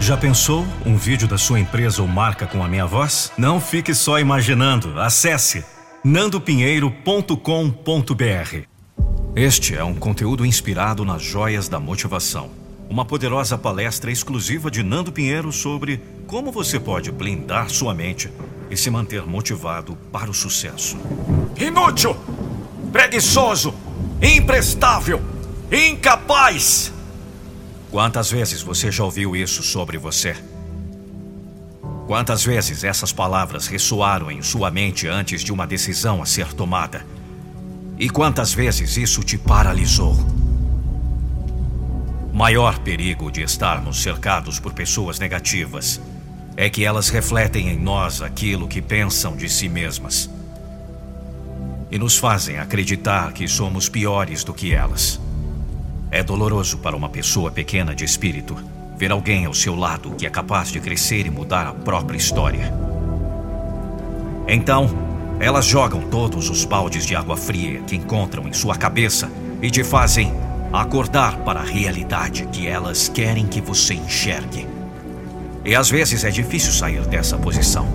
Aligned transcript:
Já 0.00 0.16
pensou 0.16 0.64
um 0.84 0.96
vídeo 0.96 1.26
da 1.26 1.36
sua 1.36 1.58
empresa 1.58 2.00
ou 2.00 2.08
marca 2.08 2.46
com 2.46 2.62
a 2.62 2.68
minha 2.68 2.86
voz? 2.86 3.32
Não 3.36 3.60
fique 3.60 3.92
só 3.94 4.20
imaginando. 4.20 5.00
Acesse 5.00 5.64
nandopinheiro.com.br. 6.04 8.66
Este 9.34 9.74
é 9.74 9.82
um 9.82 9.94
conteúdo 9.94 10.46
inspirado 10.46 11.04
nas 11.04 11.22
joias 11.22 11.68
da 11.68 11.80
motivação. 11.80 12.50
Uma 12.88 13.04
poderosa 13.04 13.58
palestra 13.58 14.12
exclusiva 14.12 14.70
de 14.70 14.84
Nando 14.84 15.10
Pinheiro 15.10 15.50
sobre 15.50 16.00
como 16.26 16.52
você 16.52 16.78
pode 16.78 17.10
blindar 17.10 17.68
sua 17.68 17.92
mente 17.92 18.30
e 18.70 18.76
se 18.76 18.90
manter 18.90 19.26
motivado 19.26 19.96
para 20.12 20.30
o 20.30 20.34
sucesso. 20.34 20.96
Inútil! 21.58 22.16
Preguiçoso! 22.92 23.74
Imprestável! 24.22 25.20
Incapaz! 25.70 26.92
Quantas 27.90 28.30
vezes 28.30 28.62
você 28.62 28.90
já 28.90 29.04
ouviu 29.04 29.36
isso 29.36 29.62
sobre 29.62 29.96
você? 29.96 30.36
Quantas 32.06 32.44
vezes 32.44 32.84
essas 32.84 33.12
palavras 33.12 33.66
ressoaram 33.66 34.30
em 34.30 34.42
sua 34.42 34.70
mente 34.70 35.08
antes 35.08 35.42
de 35.42 35.52
uma 35.52 35.66
decisão 35.66 36.22
a 36.22 36.26
ser 36.26 36.52
tomada? 36.52 37.06
E 37.98 38.10
quantas 38.10 38.52
vezes 38.52 38.96
isso 38.96 39.22
te 39.22 39.38
paralisou? 39.38 40.14
O 42.32 42.36
maior 42.36 42.78
perigo 42.80 43.30
de 43.30 43.42
estarmos 43.42 44.02
cercados 44.02 44.60
por 44.60 44.72
pessoas 44.72 45.18
negativas 45.18 46.00
é 46.56 46.68
que 46.68 46.84
elas 46.84 47.08
refletem 47.08 47.68
em 47.68 47.78
nós 47.78 48.20
aquilo 48.20 48.68
que 48.68 48.82
pensam 48.82 49.36
de 49.36 49.48
si 49.48 49.68
mesmas 49.68 50.28
e 51.90 51.98
nos 51.98 52.16
fazem 52.16 52.58
acreditar 52.58 53.32
que 53.32 53.46
somos 53.46 53.88
piores 53.88 54.42
do 54.42 54.52
que 54.52 54.74
elas. 54.74 55.20
É 56.10 56.22
doloroso 56.22 56.78
para 56.78 56.96
uma 56.96 57.08
pessoa 57.08 57.50
pequena 57.50 57.94
de 57.94 58.04
espírito 58.04 58.56
ver 58.96 59.10
alguém 59.10 59.44
ao 59.44 59.52
seu 59.52 59.74
lado 59.74 60.12
que 60.12 60.24
é 60.26 60.30
capaz 60.30 60.70
de 60.70 60.80
crescer 60.80 61.26
e 61.26 61.30
mudar 61.30 61.66
a 61.66 61.72
própria 61.72 62.16
história. 62.16 62.72
Então, 64.48 64.88
elas 65.38 65.66
jogam 65.66 66.02
todos 66.02 66.48
os 66.48 66.64
baldes 66.64 67.04
de 67.04 67.14
água 67.14 67.36
fria 67.36 67.80
que 67.80 67.96
encontram 67.96 68.48
em 68.48 68.52
sua 68.52 68.76
cabeça 68.76 69.30
e 69.60 69.70
te 69.70 69.84
fazem 69.84 70.32
acordar 70.72 71.38
para 71.38 71.60
a 71.60 71.64
realidade 71.64 72.46
que 72.46 72.66
elas 72.66 73.08
querem 73.08 73.46
que 73.46 73.60
você 73.60 73.94
enxergue. 73.94 74.66
E 75.64 75.74
às 75.74 75.90
vezes 75.90 76.24
é 76.24 76.30
difícil 76.30 76.72
sair 76.72 77.04
dessa 77.06 77.36
posição. 77.36 77.86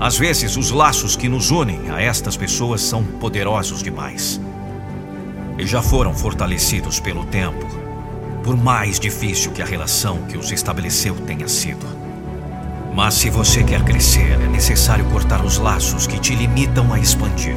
Às 0.00 0.18
vezes, 0.18 0.56
os 0.56 0.70
laços 0.70 1.16
que 1.16 1.28
nos 1.28 1.50
unem 1.50 1.88
a 1.90 2.02
estas 2.02 2.36
pessoas 2.36 2.82
são 2.82 3.02
poderosos 3.04 3.82
demais 3.82 4.40
e 5.58 5.66
já 5.66 5.82
foram 5.82 6.14
fortalecidos 6.14 7.00
pelo 7.00 7.24
tempo, 7.24 7.66
por 8.42 8.56
mais 8.56 8.98
difícil 8.98 9.52
que 9.52 9.62
a 9.62 9.66
relação 9.66 10.22
que 10.22 10.36
os 10.36 10.50
estabeleceu 10.50 11.14
tenha 11.14 11.48
sido. 11.48 11.86
Mas 12.94 13.14
se 13.14 13.30
você 13.30 13.62
quer 13.64 13.82
crescer, 13.84 14.32
é 14.32 14.48
necessário 14.48 15.04
cortar 15.06 15.44
os 15.44 15.58
laços 15.58 16.06
que 16.06 16.18
te 16.18 16.34
limitam 16.34 16.92
a 16.92 16.98
expandir. 16.98 17.56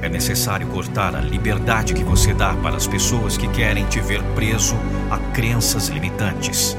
É 0.00 0.08
necessário 0.08 0.66
cortar 0.68 1.14
a 1.14 1.20
liberdade 1.20 1.94
que 1.94 2.02
você 2.02 2.32
dá 2.32 2.54
para 2.54 2.76
as 2.76 2.86
pessoas 2.86 3.36
que 3.36 3.46
querem 3.48 3.84
te 3.86 4.00
ver 4.00 4.22
preso 4.34 4.76
a 5.10 5.18
crenças 5.32 5.88
limitantes. 5.88 6.76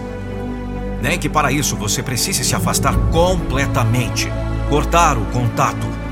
Nem 1.02 1.20
que 1.20 1.30
para 1.30 1.52
isso 1.52 1.76
você 1.76 2.02
precise 2.02 2.44
se 2.44 2.56
afastar 2.56 2.96
completamente, 3.12 4.28
cortar 4.70 5.18
o 5.18 5.26
contato 5.28 6.03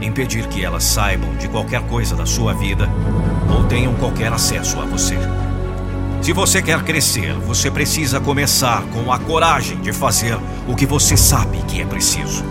impedir 0.00 0.46
que 0.48 0.64
elas 0.64 0.84
saibam 0.84 1.34
de 1.36 1.48
qualquer 1.48 1.82
coisa 1.82 2.16
da 2.16 2.26
sua 2.26 2.54
vida 2.54 2.88
ou 3.48 3.64
tenham 3.64 3.94
qualquer 3.94 4.32
acesso 4.32 4.80
a 4.80 4.84
você. 4.84 5.18
Se 6.22 6.32
você 6.32 6.60
quer 6.60 6.82
crescer, 6.82 7.32
você 7.34 7.70
precisa 7.70 8.20
começar 8.20 8.82
com 8.92 9.10
a 9.10 9.18
coragem 9.18 9.78
de 9.78 9.92
fazer 9.92 10.38
o 10.68 10.76
que 10.76 10.84
você 10.84 11.16
sabe 11.16 11.58
que 11.66 11.80
é 11.80 11.86
preciso. 11.86 12.44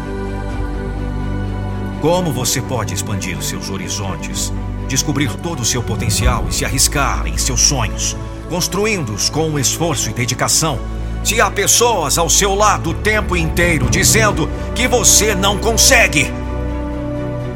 Como 2.01 2.31
você 2.31 2.61
pode 2.61 2.93
expandir 2.93 3.41
seus 3.43 3.69
horizontes, 3.69 4.51
descobrir 4.87 5.31
todo 5.37 5.61
o 5.61 5.65
seu 5.65 5.83
potencial 5.83 6.45
e 6.49 6.53
se 6.53 6.65
arriscar 6.65 7.27
em 7.27 7.37
seus 7.37 7.61
sonhos, 7.61 8.17
construindo-os 8.49 9.29
com 9.29 9.59
esforço 9.59 10.09
e 10.09 10.13
dedicação, 10.13 10.79
se 11.23 11.39
há 11.39 11.51
pessoas 11.51 12.17
ao 12.17 12.29
seu 12.29 12.55
lado 12.55 12.91
o 12.91 12.93
tempo 12.93 13.35
inteiro 13.35 13.87
dizendo 13.89 14.49
que 14.73 14.87
você 14.87 15.35
não 15.35 15.57
consegue? 15.57 16.31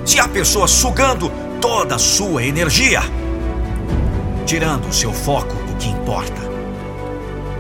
Se 0.06 0.20
há 0.20 0.28
pessoas 0.28 0.72
sugando 0.72 1.32
toda 1.62 1.96
a 1.96 2.00
sua 2.00 2.44
energia, 2.44 3.02
tirando 4.46 4.88
o 4.90 4.94
seu 4.94 5.14
foco 5.14 5.54
do 5.54 5.76
que 5.76 5.90
importa, 5.90 6.42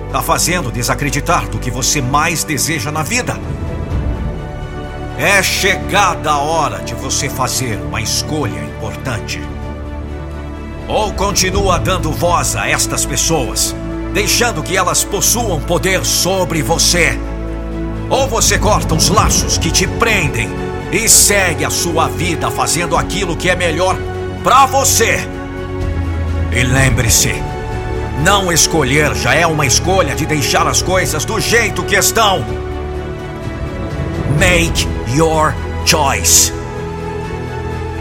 está 0.07 0.21
fazendo 0.21 0.71
desacreditar 0.71 1.47
do 1.47 1.57
que 1.57 1.71
você 1.71 2.01
mais 2.01 2.43
deseja 2.43 2.91
na 2.91 3.01
vida. 3.01 3.37
É 5.17 5.41
chegada 5.41 6.31
a 6.31 6.37
hora 6.37 6.79
de 6.79 6.93
você 6.95 7.29
fazer 7.29 7.77
uma 7.77 8.01
escolha 8.01 8.59
importante. 8.59 9.41
Ou 10.87 11.13
continua 11.13 11.79
dando 11.79 12.11
voz 12.11 12.57
a 12.57 12.67
estas 12.67 13.05
pessoas, 13.05 13.73
deixando 14.13 14.61
que 14.61 14.75
elas 14.75 15.03
possuam 15.03 15.61
poder 15.61 16.03
sobre 16.03 16.61
você. 16.61 17.17
Ou 18.09 18.27
você 18.27 18.59
corta 18.59 18.93
os 18.93 19.07
laços 19.07 19.57
que 19.57 19.71
te 19.71 19.87
prendem 19.87 20.72
e 20.93 21.09
segue 21.09 21.65
a 21.65 21.71
sua 21.71 22.07
vida 22.07 22.51
fazendo 22.51 22.95
aquilo 22.95 23.35
que 23.35 23.49
é 23.49 23.55
melhor 23.55 23.97
para 24.43 24.67
você. 24.67 25.27
E 26.51 26.63
lembre-se, 26.63 27.33
não 28.23 28.51
escolher 28.51 29.15
já 29.15 29.33
é 29.33 29.47
uma 29.47 29.65
escolha 29.65 30.13
de 30.13 30.23
deixar 30.27 30.67
as 30.67 30.83
coisas 30.83 31.25
do 31.25 31.39
jeito 31.39 31.81
que 31.83 31.95
estão. 31.95 32.45
Make 34.37 34.87
your 35.15 35.55
choice. 35.83 36.53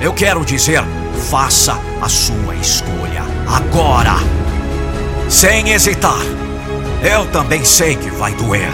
Eu 0.02 0.12
quero 0.12 0.44
dizer, 0.44 0.84
faça 1.30 1.78
a 2.02 2.08
sua 2.10 2.54
escolha 2.56 3.22
agora. 3.48 4.16
Sem 5.30 5.70
hesitar. 5.70 6.20
Eu 7.02 7.26
também 7.28 7.64
sei 7.64 7.96
que 7.96 8.10
vai 8.10 8.34
doer. 8.34 8.70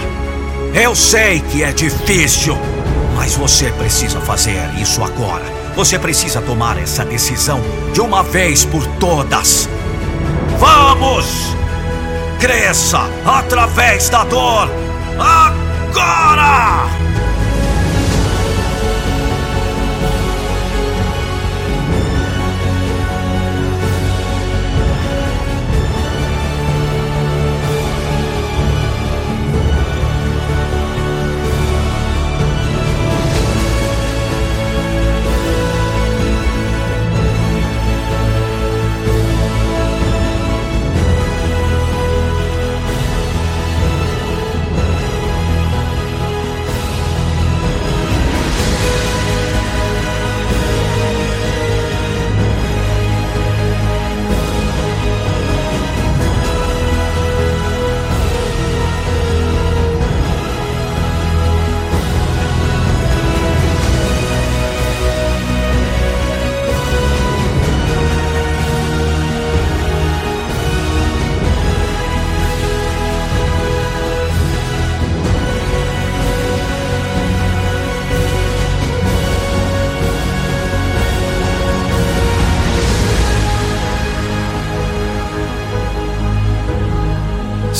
Eu 0.75 0.97
sei 0.97 1.41
que 1.41 1.63
é 1.63 1.73
difícil. 1.73 2.59
Mas 3.19 3.35
você 3.35 3.73
precisa 3.73 4.21
fazer 4.21 4.73
isso 4.81 5.03
agora. 5.03 5.45
Você 5.75 5.99
precisa 5.99 6.41
tomar 6.41 6.79
essa 6.79 7.05
decisão 7.05 7.61
de 7.93 8.01
uma 8.01 8.23
vez 8.23 8.65
por 8.65 8.87
todas. 9.01 9.69
Vamos! 10.57 11.27
Cresça 12.39 13.01
através 13.27 14.09
da 14.09 14.23
dor 14.23 14.71
agora! 15.19 16.98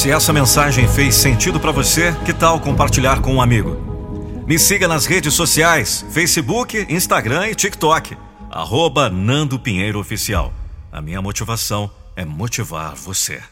Se 0.09 0.13
essa 0.13 0.33
mensagem 0.33 0.89
fez 0.89 1.15
sentido 1.17 1.61
para 1.61 1.71
você, 1.71 2.15
que 2.25 2.33
tal 2.33 2.59
compartilhar 2.59 3.21
com 3.21 3.35
um 3.35 3.43
amigo? 3.43 3.77
Me 4.47 4.59
siga 4.59 4.89
nas 4.89 5.05
redes 5.05 5.35
sociais, 5.35 6.03
Facebook, 6.09 6.87
Instagram 6.89 7.49
e 7.49 7.55
TikTok. 7.55 8.17
Arroba 8.51 9.11
Nando 9.11 9.59
Pinheiro 9.59 10.01
Oficial. 10.01 10.51
A 10.91 11.03
minha 11.03 11.21
motivação 11.21 11.91
é 12.17 12.25
motivar 12.25 12.95
você. 12.95 13.43